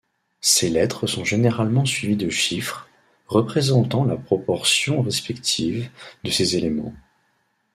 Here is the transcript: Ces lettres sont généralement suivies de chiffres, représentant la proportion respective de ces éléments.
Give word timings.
Ces 0.39 0.67
lettres 0.71 1.05
sont 1.05 1.23
généralement 1.23 1.85
suivies 1.85 2.15
de 2.15 2.27
chiffres, 2.31 2.89
représentant 3.27 4.03
la 4.03 4.15
proportion 4.17 5.03
respective 5.03 5.91
de 6.23 6.31
ces 6.31 6.57
éléments. 6.57 6.95